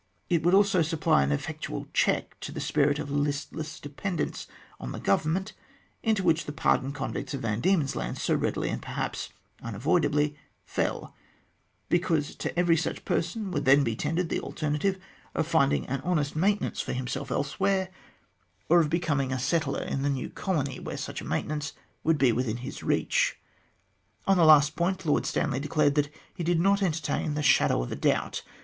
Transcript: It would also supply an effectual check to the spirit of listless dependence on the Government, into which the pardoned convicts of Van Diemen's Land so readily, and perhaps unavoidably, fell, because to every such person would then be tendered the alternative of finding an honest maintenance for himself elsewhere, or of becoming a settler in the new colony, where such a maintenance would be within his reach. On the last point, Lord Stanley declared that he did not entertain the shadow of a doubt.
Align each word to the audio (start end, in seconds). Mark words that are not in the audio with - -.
It 0.31 0.41
would 0.41 0.55
also 0.55 0.81
supply 0.81 1.21
an 1.21 1.31
effectual 1.31 1.85
check 1.93 2.35
to 2.39 2.51
the 2.51 2.59
spirit 2.59 2.97
of 2.97 3.11
listless 3.11 3.79
dependence 3.79 4.47
on 4.79 4.93
the 4.93 4.99
Government, 4.99 5.53
into 6.01 6.23
which 6.23 6.45
the 6.45 6.51
pardoned 6.51 6.95
convicts 6.95 7.35
of 7.35 7.41
Van 7.43 7.61
Diemen's 7.61 7.95
Land 7.95 8.17
so 8.17 8.33
readily, 8.33 8.69
and 8.69 8.81
perhaps 8.81 9.29
unavoidably, 9.61 10.35
fell, 10.65 11.13
because 11.87 12.33
to 12.37 12.57
every 12.59 12.75
such 12.75 13.05
person 13.05 13.51
would 13.51 13.65
then 13.65 13.83
be 13.83 13.95
tendered 13.95 14.29
the 14.29 14.39
alternative 14.39 14.97
of 15.35 15.45
finding 15.45 15.85
an 15.85 16.01
honest 16.01 16.35
maintenance 16.35 16.81
for 16.81 16.93
himself 16.93 17.29
elsewhere, 17.29 17.89
or 18.69 18.79
of 18.79 18.89
becoming 18.89 19.31
a 19.31 19.37
settler 19.37 19.83
in 19.83 20.01
the 20.01 20.09
new 20.09 20.31
colony, 20.31 20.79
where 20.79 20.97
such 20.97 21.21
a 21.21 21.25
maintenance 21.25 21.73
would 22.03 22.17
be 22.17 22.31
within 22.31 22.57
his 22.65 22.81
reach. 22.81 23.37
On 24.25 24.35
the 24.37 24.45
last 24.45 24.75
point, 24.75 25.05
Lord 25.05 25.27
Stanley 25.27 25.59
declared 25.59 25.93
that 25.93 26.09
he 26.33 26.43
did 26.43 26.59
not 26.59 26.81
entertain 26.81 27.35
the 27.35 27.43
shadow 27.43 27.83
of 27.83 27.91
a 27.91 27.95
doubt. 27.95 28.41